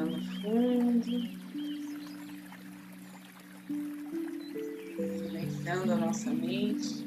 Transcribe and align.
Respirando 0.00 0.18
fundo. 0.40 1.12
Silenciando 4.96 5.92
a 5.92 5.96
nossa 5.96 6.30
mente. 6.30 7.06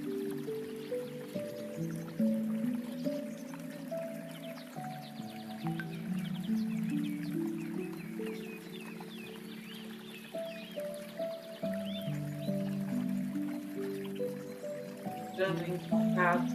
Entrando 15.32 15.64
em 15.64 15.78
contato 15.90 16.54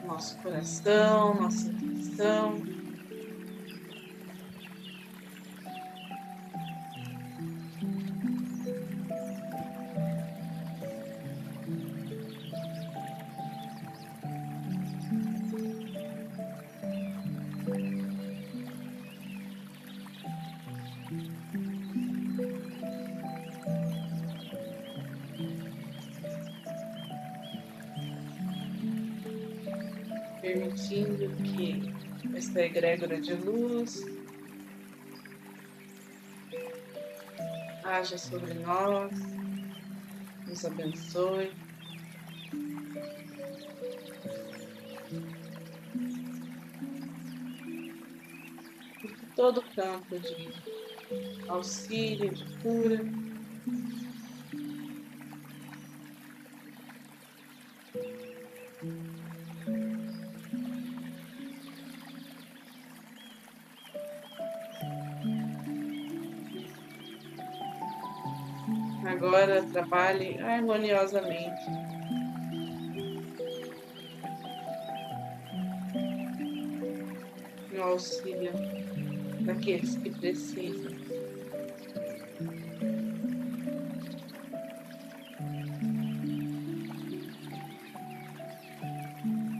com 0.00 0.06
nosso 0.06 0.36
coração, 0.38 1.01
permitindo 30.52 31.30
que 31.36 31.94
esta 32.36 32.60
egrégora 32.60 33.18
de 33.20 33.34
luz 33.34 34.04
haja 37.84 38.18
sobre 38.18 38.54
nós, 38.54 39.12
nos 40.46 40.64
abençoe. 40.64 41.52
Todo 49.34 49.62
campo 49.74 50.18
de 50.18 50.52
auxílio, 51.48 52.30
de 52.30 52.44
cura, 52.58 53.00
agora 69.06 69.62
trabalhe 69.72 70.38
harmoniosamente. 70.40 71.62
No 77.72 77.82
auxílio 77.82 78.52
daqueles 79.40 79.96
que 79.96 80.10
precisam. 80.10 80.92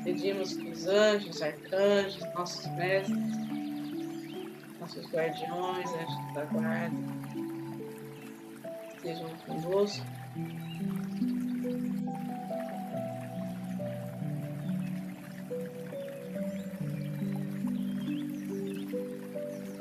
Pedimos 0.05 0.55
que 0.55 0.71
os 0.71 0.87
anjos, 0.87 1.43
arcanjos, 1.43 2.35
nossos 2.35 2.67
mestres, 2.77 3.17
nossos 4.79 5.07
guardiões, 5.11 5.91
anjos 5.91 6.35
da 6.35 6.45
guarda, 6.45 7.52
estejam 9.03 9.29
conosco. 9.47 10.07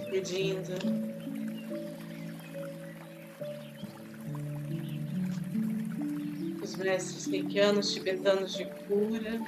Pedindo 0.10 0.74
os 6.62 6.76
mestres 6.76 7.28
reikianos 7.28 7.94
tibetanos 7.94 8.54
de 8.54 8.66
cura 8.66 9.40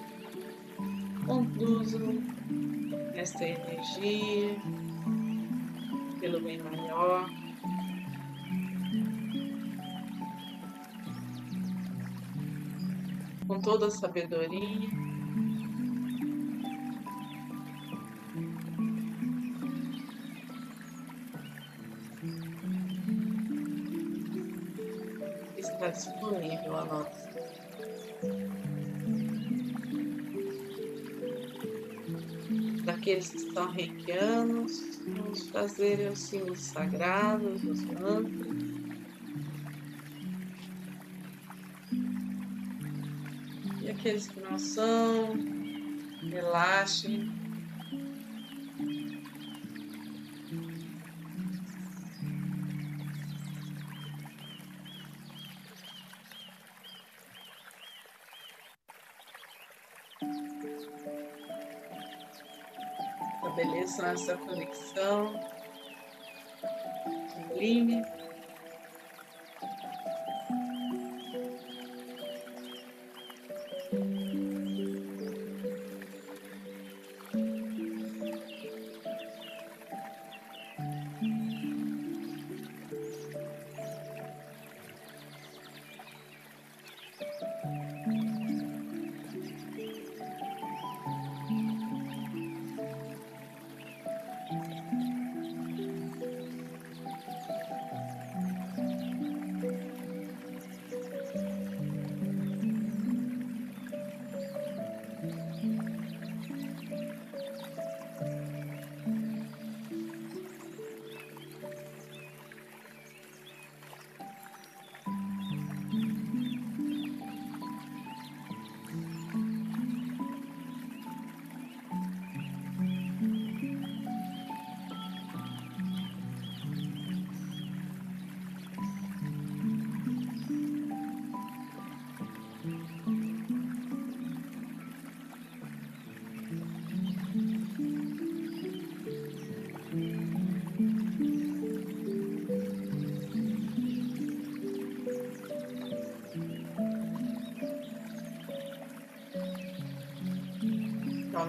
conduzam 1.26 2.24
esta 3.16 3.44
energia 3.44 4.56
pelo 6.20 6.40
bem 6.42 6.60
maior. 6.60 7.30
Com 13.54 13.62
toda 13.62 13.86
a 13.88 13.92
sabedoria. 13.92 14.90
Está 25.56 25.90
disponível 25.90 26.76
a 26.78 26.86
nós. 26.86 27.24
Daqueles 32.86 33.30
que 33.30 33.38
estão 33.38 33.72
reikianos, 33.72 35.00
vamos 35.06 35.50
fazer 35.50 36.12
os 36.12 36.20
símbolos 36.20 36.60
sagrados, 36.60 37.64
os 37.64 37.84
mantras. 37.84 38.93
Aqueles 43.94 44.28
que 44.28 44.40
não 44.40 44.58
são, 44.58 45.38
relaxem. 46.30 47.32
Estabeleçam 63.36 64.06
essa 64.08 64.38
conexão 64.38 65.34
sublime. 67.30 68.23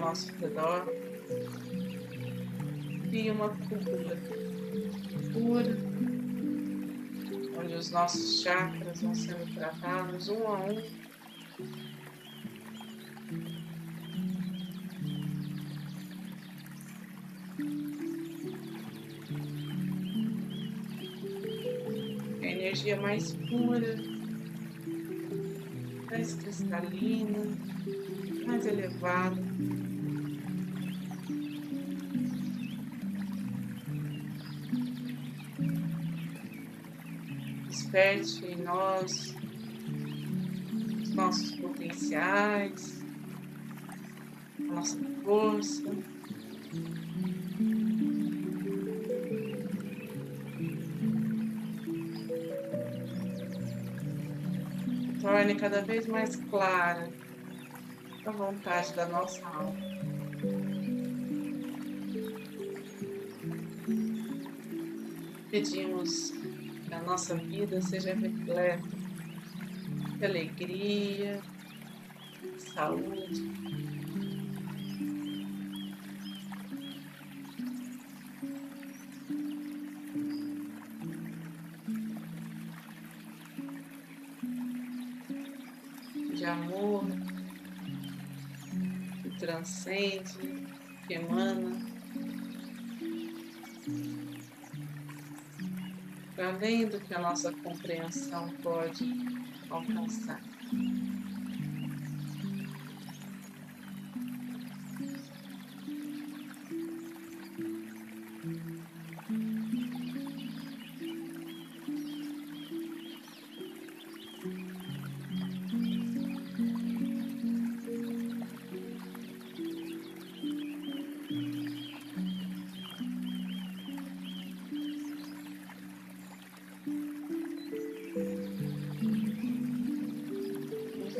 Nosso 0.05 0.31
redor. 0.35 0.85
cria 3.09 3.33
uma 3.33 3.49
cúpula 3.49 4.15
pura, 5.33 5.77
onde 7.57 7.73
os 7.73 7.89
nossos 7.89 8.41
chakras 8.43 9.01
vão 9.01 9.15
sendo 9.15 9.51
tratados 9.55 10.29
um 10.29 10.47
a 10.47 10.59
um. 10.59 11.05
A 22.43 22.45
energia 22.45 23.01
mais 23.01 23.33
pura, 23.33 23.95
mais 26.11 26.35
cristalina, 26.35 27.39
mais 28.45 28.67
elevada. 28.67 29.55
Desperte 37.95 38.45
em 38.45 38.57
nós 38.57 39.33
os 41.01 41.15
nossos 41.15 41.55
potenciais, 41.55 43.01
a 44.59 44.73
nossa 44.73 44.99
força. 45.23 45.83
Torne 55.21 55.55
cada 55.55 55.81
vez 55.81 56.05
mais 56.07 56.35
clara 56.35 57.09
a 58.25 58.31
vontade 58.31 58.93
da 58.93 59.05
nossa 59.05 59.41
alma. 59.47 59.73
Pedimos 65.49 66.33
a 66.91 67.01
nossa 67.01 67.35
vida 67.35 67.81
seja 67.81 68.13
repleta 68.13 68.81
de 70.17 70.25
alegria, 70.25 71.41
saúde. 72.57 73.43
De 86.33 86.45
amor 86.45 87.05
que 89.23 89.29
transcende, 89.39 90.67
que 91.07 91.13
emana 91.15 91.74
além 96.37 96.89
do 96.89 97.01
que 97.01 97.13
a 97.13 97.19
nossa 97.19 97.53
compreensão 97.53 98.53
pode 98.61 99.05
alcançar. 99.69 100.54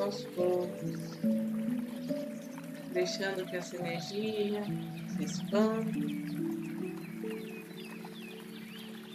Aos 0.05 0.23
poucos, 0.35 1.19
deixando 2.93 3.43
que 3.47 3.55
essa 3.55 3.75
energia 3.75 4.63
se 5.07 5.23
expanda. 5.23 5.91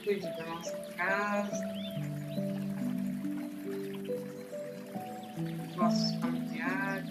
Cuide 0.05 0.27
da 0.37 0.47
nossa 0.47 0.77
casa, 0.97 1.65
nossos 5.77 6.17
familiares, 6.17 7.09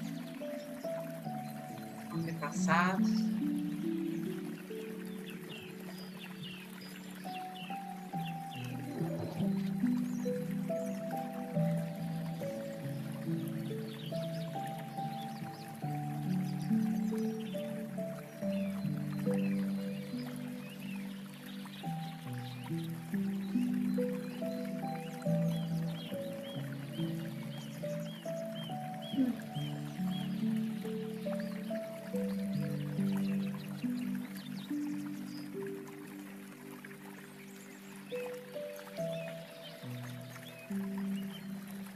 antepassados. 2.14 3.39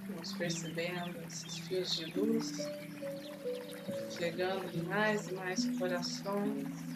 Vamos 0.10 0.34
percebendo 0.34 1.20
esses 1.27 1.58
fios 1.60 1.96
de 1.96 2.05
luz 2.17 2.51
chegando 4.17 4.70
em 4.74 4.84
mais 4.84 5.27
e 5.27 5.34
mais 5.34 5.65
corações. 5.77 6.92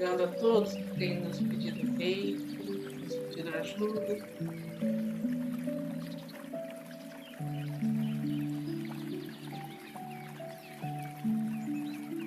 Chegando 0.00 0.24
a 0.24 0.28
todos 0.28 0.72
que 0.72 0.82
têm 0.98 1.20
nos 1.20 1.38
pedido 1.38 1.94
rei, 1.98 2.38
nos 3.02 3.14
pedido 3.14 3.54
ajuda. 3.54 4.00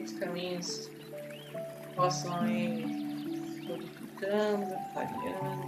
Os 0.03 0.13
caminhos 0.19 0.91
possam 1.95 2.47
ir 2.47 2.85
modificando, 3.63 4.75
variando, 4.93 5.65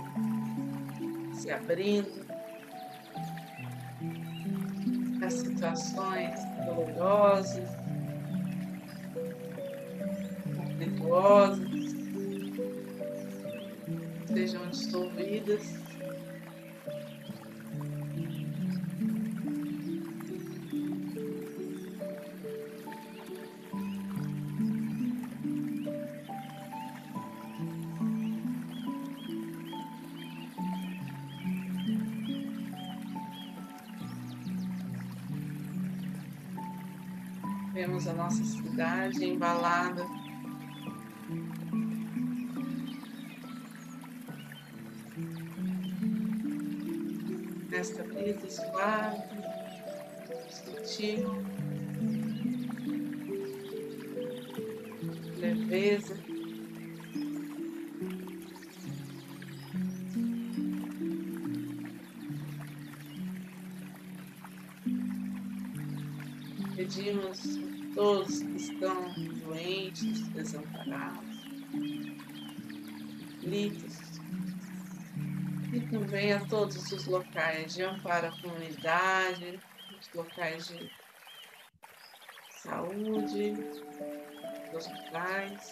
se 1.34 1.50
abrindo. 1.50 2.24
As 5.26 5.34
situações 5.34 6.40
dolorosas, 6.68 7.68
conflituosas, 10.56 11.65
sejam 14.48 14.70
dissolvidas. 14.70 15.64
Vemos 37.74 38.08
a 38.08 38.14
nossa 38.14 38.44
cidade 38.44 39.26
embalada 39.26 40.25
Espírito 48.26 48.52
suave, 48.52 49.22
sutil, 50.50 51.46
leveza. 55.38 56.18
Pedimos 66.76 67.40
a 67.60 67.94
todos 67.94 68.42
que 68.42 68.56
estão 68.56 69.14
doentes, 69.46 70.28
desamparados, 70.30 71.46
aflitos, 73.38 74.05
e 75.76 75.82
também 75.88 76.32
a 76.32 76.40
todos 76.46 76.90
os 76.94 77.06
locais 77.06 77.74
de 77.74 77.84
amparo 77.84 78.28
à 78.28 78.32
comunidade, 78.32 79.60
os 80.00 80.10
locais 80.14 80.68
de 80.68 80.90
saúde, 82.50 83.54
hospitais. 84.74 85.72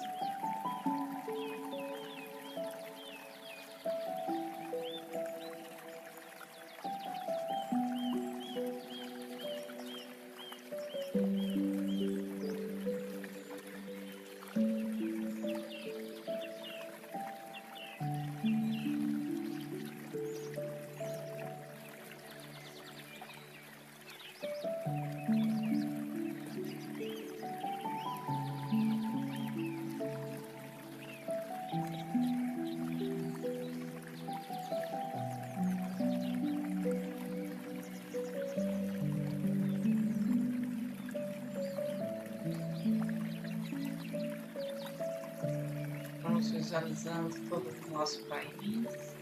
Visualizando 46.73 47.35
todo 47.49 47.69
o 47.69 47.91
nosso 47.91 48.25
país, 48.25 49.15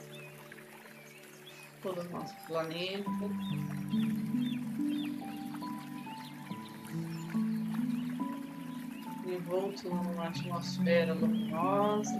todo 1.82 2.00
o 2.00 2.10
nosso 2.10 2.34
planeta. 2.48 3.10
Envolto 9.26 9.90
numa 9.90 10.28
atmosfera 10.28 11.14
luminosa, 11.14 12.16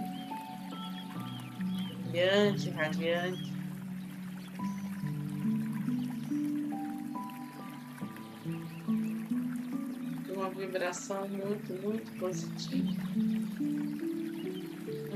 brilhante, 2.02 2.70
radiante. 2.70 3.52
Uma 10.28 10.50
vibração 10.50 11.26
muito, 11.28 11.72
muito 11.82 12.10
positiva 12.18 13.41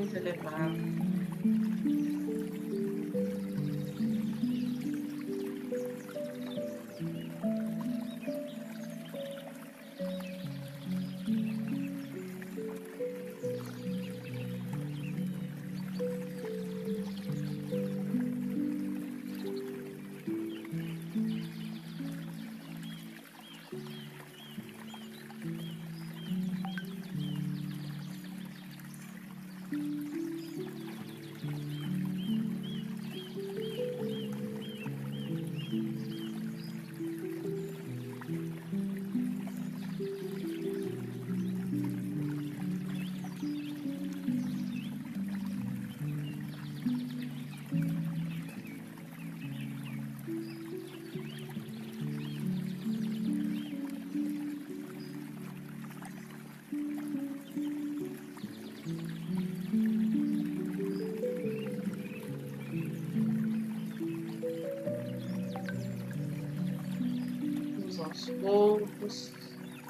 muito 0.06 0.16
elevado. 0.16 1.05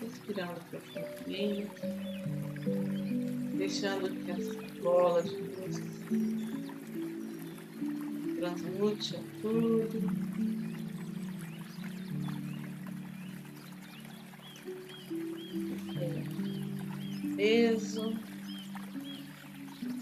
Respirando 0.01 0.61
profundamente, 0.71 1.81
deixando 3.57 4.11
que 4.11 4.31
essa 4.31 4.83
bola 4.83 5.23
de 5.23 5.37
luz 5.37 5.81
transmute 8.39 9.19
tudo. 9.41 10.27
Peso, 17.37 18.19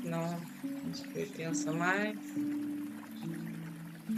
não 0.04 0.40
nos 0.87 1.00
pertença 1.00 1.73
mais. 1.73 2.18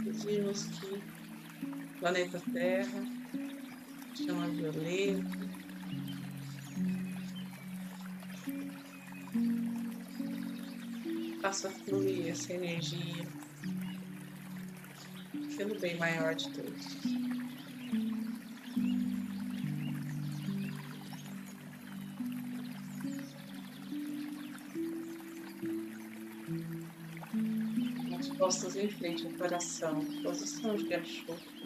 Pedimos 0.03 0.65
que 0.65 0.85
o 0.85 1.99
planeta 1.99 2.41
Terra 2.51 3.16
chama 4.27 4.47
violeta. 4.49 5.23
Faça 11.41 11.69
fluir 11.69 12.27
essa 12.27 12.51
energia 12.51 13.25
pelo 15.55 15.79
bem 15.79 15.97
maior 15.97 16.35
de 16.35 16.49
todos. 16.49 16.97
As 28.19 28.27
costas 28.37 28.75
em 28.75 28.89
frente 28.89 29.25
ao 29.25 29.31
coração, 29.33 30.03
posição 30.21 30.75
de 30.75 30.85
cachorro. 30.85 31.56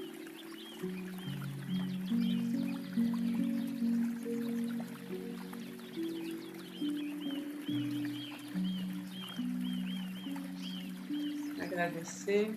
Agradecer 11.72 12.54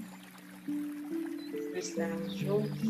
por 0.66 1.78
estarmos 1.78 2.35
juntos, 2.35 2.80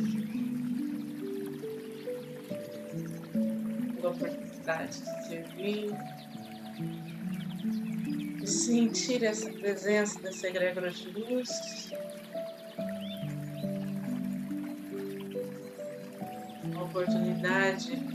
pela 3.95 4.11
oportunidade 4.11 5.01
de 5.01 5.27
servir, 5.27 5.91
de 8.41 8.47
sentir 8.47 9.23
essa 9.23 9.51
presença 9.51 10.19
dessa 10.21 10.49
egrégora 10.49 10.91
de 10.91 11.11
luz. 11.11 11.51
Uma 16.65 16.85
oportunidade 16.85 18.14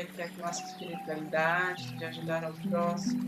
conectar 0.00 0.28
com 0.30 0.42
nossa 0.42 0.62
espiritualidade, 0.64 1.96
de 1.96 2.04
ajudar 2.04 2.44
ao 2.44 2.52
próximo. 2.54 3.20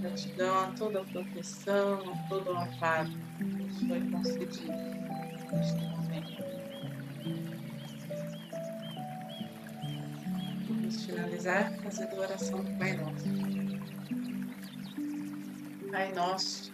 Gratidão 0.00 0.58
a 0.58 0.66
toda 0.78 1.00
a 1.00 1.04
proteção, 1.04 2.12
a 2.12 2.28
todo 2.28 2.52
o 2.52 2.56
amparo 2.56 3.10
que 3.36 3.44
nos 3.44 3.78
foi 3.80 4.00
concedido 4.10 4.72
neste 5.52 5.82
momento. 5.82 6.44
Vamos 10.68 11.04
finalizar 11.04 11.72
fazendo 11.82 12.14
a 12.14 12.20
oração 12.20 12.64
do 12.64 12.78
Pai 12.78 12.92
Nosso. 12.94 13.54
Pai 15.90 16.12
nosso, 16.12 16.73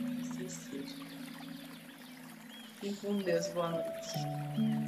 Fiquem 2.81 2.95
com 2.95 3.17
Deus. 3.19 3.47
Boa 3.49 3.69
noite. 3.69 4.80